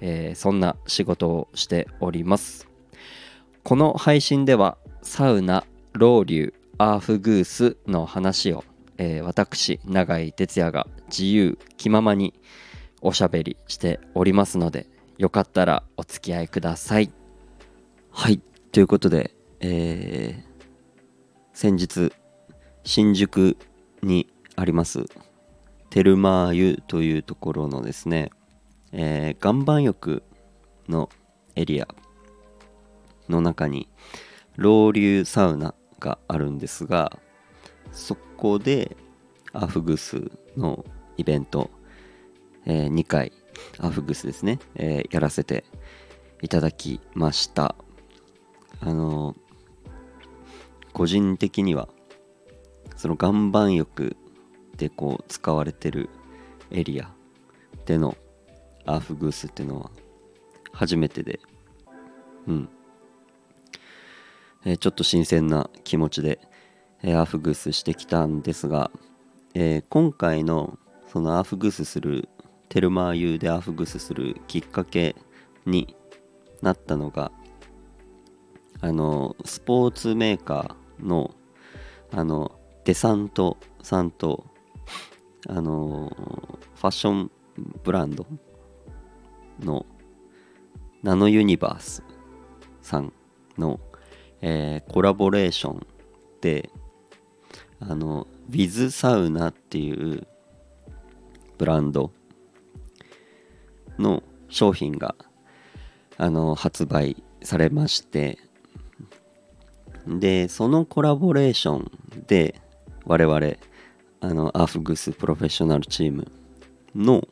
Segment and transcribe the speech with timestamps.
[0.00, 2.68] えー、そんな仕事をしております。
[3.62, 8.64] この配信ではサウナロウリュアーフグースの話を、
[8.98, 12.34] えー、私永井哲也が自由気ままに
[13.00, 14.86] おしゃべりしておりますので
[15.18, 17.10] よかったらお付き合いください。
[18.10, 18.40] はい。
[18.72, 20.56] ということで、えー、
[21.52, 22.12] 先日
[22.84, 23.56] 新宿
[24.02, 25.04] にあります
[25.90, 28.30] テルマー湯というところのですね、
[28.92, 30.22] えー、岩盤浴
[30.88, 31.08] の
[31.54, 31.88] エリア
[33.28, 33.88] の中に
[34.56, 37.18] ロウリュサウナがあるんですが
[37.92, 38.96] そこで
[39.52, 40.84] アフグスの
[41.16, 41.70] イベント
[42.66, 43.32] えー、2回
[43.78, 45.64] アフグスですね、えー、やらせて
[46.42, 47.76] いただきました。
[48.80, 49.34] あの、
[50.92, 51.88] 個人的には
[52.96, 54.16] その岩盤浴
[54.76, 56.10] でこう使われてる
[56.70, 57.10] エリア
[57.86, 58.16] での
[58.86, 59.90] アーフグースっていうのは
[60.72, 61.40] 初めてで。
[62.46, 62.68] うん、
[64.64, 66.38] えー、ちょっと新鮮な気持ちで、
[67.02, 68.90] えー、アーフグースしてきたんですが、
[69.54, 70.78] えー、今回の
[71.12, 72.28] そのアーフグースする
[72.68, 75.16] テルマーユでアーフグースするきっかけ
[75.64, 75.96] に
[76.62, 77.32] なったのが
[78.80, 81.34] あのスポーツメーカーの
[82.12, 82.52] あの
[82.84, 84.46] デサントさんと
[85.48, 86.12] あの
[86.76, 87.30] ファッション
[87.82, 88.26] ブランド
[89.60, 89.86] の
[91.02, 92.02] ナノユニバース
[92.82, 93.12] さん
[93.58, 93.80] の、
[94.40, 95.86] えー、コラボレーション
[96.40, 96.70] で
[97.80, 100.26] あの Wiz サウナっていう
[101.58, 102.10] ブランド
[103.98, 105.14] の商品が
[106.18, 108.38] あの発売されまして
[110.06, 111.90] でそのコラボレーション
[112.26, 112.60] で
[113.04, 113.56] 我々
[114.20, 116.26] あのアーフグスプロフェッショナルチーム
[116.94, 117.26] の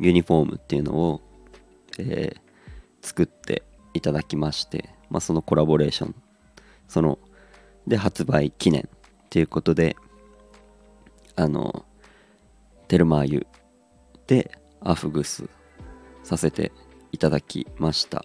[0.00, 1.20] ユニフォームっていうのを、
[1.98, 3.62] えー、作って
[3.94, 6.14] いただきまして、まあ、そのコラボレーション
[6.88, 7.18] その
[7.86, 9.96] で発売記念っていうことで
[11.36, 11.84] あの
[12.88, 13.46] テルマーユ
[14.26, 15.48] でアフグス
[16.22, 16.72] させて
[17.12, 18.24] いただきました。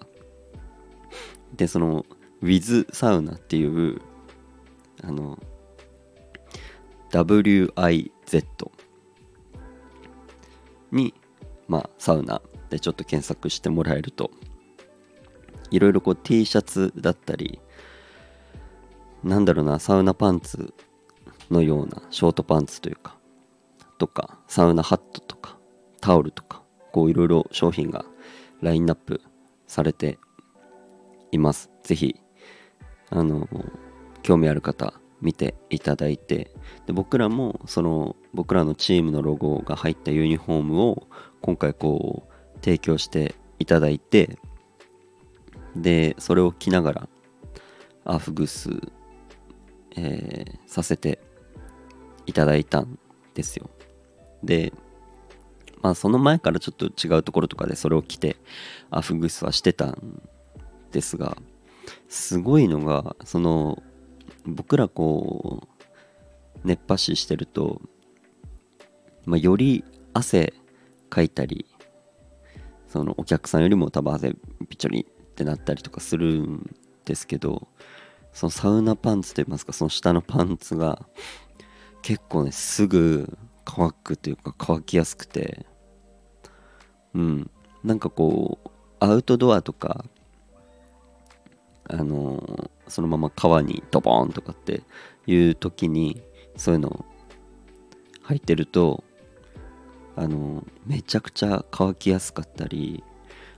[1.56, 2.06] でその
[2.42, 4.02] Wiz サウナっていう
[5.04, 5.40] あの
[7.12, 8.12] WIZ
[10.92, 11.14] に
[11.68, 12.42] まあサウナ
[12.74, 14.32] でちょっと検索してもらえると
[15.72, 17.60] いろいろこう T シャツだったり
[19.24, 20.74] なんだろうなサウナパンツ
[21.50, 23.16] のようなショートパンツというか
[23.98, 25.58] とかサウナハットとか
[26.02, 26.64] タオルとか
[26.94, 28.06] 構いろいろ商品が
[28.62, 29.20] ラインナップ
[29.68, 30.20] されて
[31.32, 31.70] います。
[31.84, 32.16] ぜひ、
[33.10, 33.50] あの、
[34.22, 36.52] 興味ある方、見ていただいて
[36.86, 41.08] で僕らもその僕らのチームのロゴが入ったユニフォームを
[41.40, 42.33] 今回こう
[42.64, 44.38] 提供していただいて
[45.76, 47.10] でそれを着ながら
[48.06, 48.70] アフグス、
[49.96, 51.20] えー、させて
[52.26, 52.98] いただいたん
[53.34, 53.70] ですよ。
[54.44, 54.74] で
[55.82, 58.38] まあその前からちょっと違うところとかでそれを着て
[58.90, 60.22] アフグスはしてたん
[60.92, 61.38] ですが
[62.08, 63.84] すごいのがその
[64.46, 65.68] 僕らこ
[66.64, 67.82] う熱波師してると、
[69.26, 70.54] まあ、より汗
[71.10, 71.66] かいたり
[72.94, 74.36] そのお客さんよりも多分汗
[74.70, 77.68] びちょりってなったりとかするんですけど
[78.34, 81.04] そのサウナパンツといいますかその下のパンツが
[82.04, 85.66] 結構ねすぐ乾くというか乾きやすくて
[87.16, 87.50] うん。
[87.84, 88.70] なんかこう
[89.00, 90.06] アウトドアとか
[91.90, 94.84] あのー、そのまま川にドボンとかって
[95.26, 96.22] いう時に
[96.58, 97.04] そういうの
[98.22, 99.04] 入ってると
[100.16, 103.04] あの、めちゃくちゃ乾きやすかったり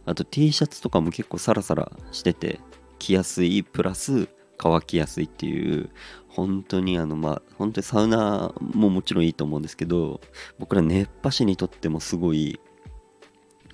[0.05, 2.59] あと T シャツとかも結構サラサラしてて
[2.99, 5.89] 着やすいプラス乾きやすいっていう
[6.29, 10.21] 本当にあのまあ本当にサウナももちろんいいと思うんですけど
[10.59, 12.59] 僕ら熱波師にとってもすごい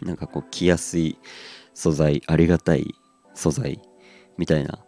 [0.01, 1.19] なんかこう着やすい
[1.73, 2.95] 素材ありがたい
[3.33, 3.81] 素材
[4.37, 4.79] みたいな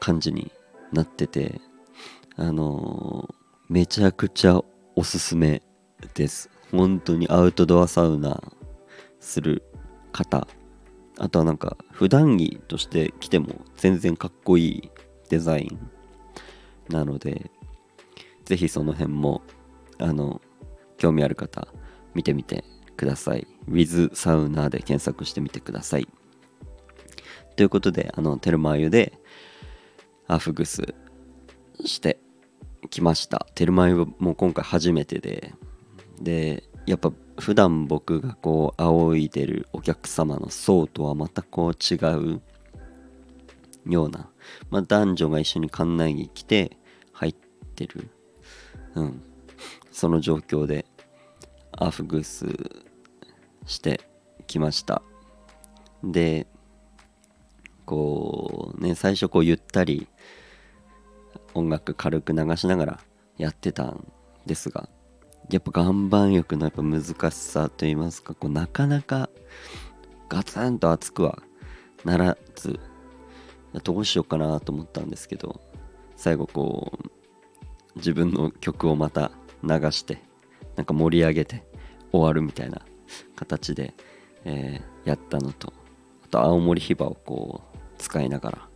[0.00, 0.50] 感じに
[0.92, 1.60] なってて
[2.36, 3.34] あのー、
[3.68, 4.60] めちゃくちゃ
[4.96, 5.62] おすすめ
[6.14, 6.50] です。
[6.70, 8.42] 本当にアウトドアサウナ
[9.18, 9.62] する
[10.12, 10.46] 方。
[11.18, 14.90] あとはなんか普段着として着ても全然かっこいい
[15.28, 15.90] デザイン
[16.88, 17.50] なので
[18.46, 19.42] ぜひその辺も
[19.98, 20.40] あの
[20.96, 21.68] 興味ある方
[22.14, 22.64] 見てみて
[22.96, 23.46] ください。
[23.68, 26.08] With サウナで検索してみてください。
[27.56, 29.18] ということであのテルマ湯で
[30.26, 30.94] アフグス
[31.84, 32.18] して
[32.88, 33.46] きました。
[33.54, 35.52] テルマー湯もう今回初めてで
[36.20, 42.42] でやっぱ普段僕がこう仰いでるお客様の層とはまたこう違う
[43.86, 44.28] ような、
[44.70, 46.76] まあ、男女が一緒に館内に来て
[47.12, 47.34] 入っ
[47.74, 48.10] てる、
[48.94, 49.22] うん、
[49.90, 50.84] その状況で
[51.72, 52.46] アフグース
[53.66, 54.00] して
[54.46, 55.02] きました。
[56.02, 56.46] で
[57.86, 60.08] こうね最初こうゆったり
[61.54, 63.00] 音楽軽く流しながら
[63.36, 64.12] やってたん
[64.46, 64.88] ですが
[65.50, 69.30] やっぱ岩盤浴のやっぱ難しさといいますかこうなかなか
[70.28, 71.42] ガツンと熱くは
[72.04, 72.78] ならず
[73.82, 75.60] どうしようかなと思ったんですけど
[76.16, 77.10] 最後こう
[77.96, 79.32] 自分の曲をまた
[79.62, 80.22] 流して
[80.76, 81.64] なんか盛り上げて
[82.12, 82.82] 終わるみたいな
[83.36, 83.94] 形で、
[84.44, 85.72] えー、やったのと
[86.24, 88.68] あと青森ヒバをこう使いながら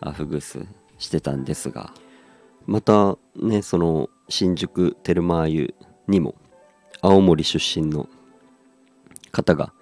[0.00, 0.66] アフグス
[0.98, 1.92] してたんですが
[2.66, 5.74] またねその新宿テルマー湯
[6.08, 6.34] にも
[7.00, 8.08] 青森出身の
[9.30, 9.72] 方が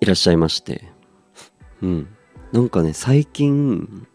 [0.00, 0.84] いらっしゃいまして。
[1.82, 2.08] うん。
[2.52, 4.06] なんかね最近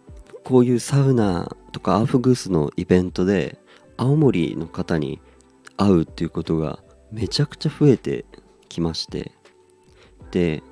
[0.43, 3.57] こういうサウナとかアーフグースのイベントで
[3.97, 5.21] 青森の方に
[5.77, 6.79] 会うっていうことが
[7.11, 8.25] めちゃくちゃ増えて
[8.67, 9.31] きまして。
[10.31, 10.63] で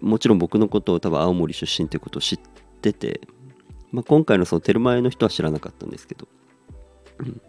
[0.00, 2.38] もちろん僕のことを多分青森出身ってことを知っ
[2.80, 3.20] てて、
[3.92, 6.28] まあ、今回のそのテルマエの人は知らなかったんですけど、
[7.18, 7.40] うん、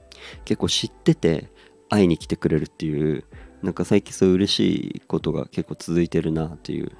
[0.45, 1.49] 結構知ってて
[1.89, 3.23] 会いに来てくれるっていう
[3.61, 6.91] なんか最近そういう嬉しいことが結構続いてるなっていう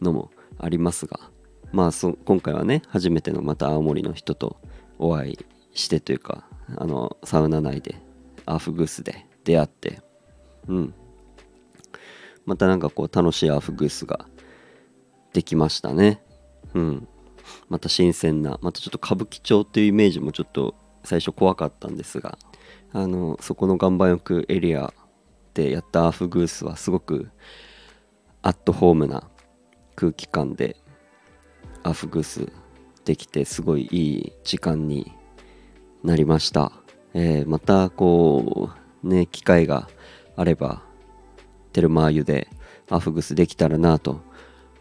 [0.00, 1.20] のもありますが
[1.72, 4.60] まあそ今回はね初めてのまた青森の人と
[4.98, 5.38] お会い
[5.74, 7.96] してというかあのサウナ内で
[8.46, 10.02] アーフグースで出会って
[10.68, 10.94] うん。
[12.46, 14.26] またなんかこう楽しいアーフグースが
[15.32, 16.22] できましたね。
[16.74, 17.08] うん。
[17.68, 22.38] また新鮮なまたちょっと歌舞伎町っていうイメージもちょっと最初怖かったんですが
[22.92, 24.92] あのそこの岩盤浴エリア
[25.54, 27.30] でやったアーフグースはすごく
[28.42, 29.28] アットホームな
[29.94, 30.76] 空気感で
[31.82, 32.52] アーフグース
[33.04, 35.12] できてすごいいい時間に
[36.02, 36.72] なりました、
[37.14, 38.70] えー、またこ
[39.02, 39.88] うね機会が
[40.36, 40.82] あれば
[41.72, 42.48] テルマー湯で
[42.90, 44.20] アーフグースできたらなと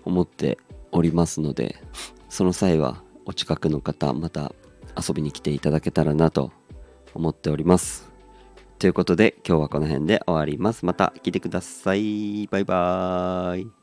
[0.05, 0.57] 思って
[0.91, 1.81] おりますので
[2.29, 4.53] その際はお近くの方また
[4.95, 6.51] 遊びに来ていただけたらなと
[7.17, 8.09] 思っております。
[8.79, 10.85] ということで今日はこの辺で終わります。
[10.85, 12.47] また聞いてください。
[12.47, 13.76] バイバーイ。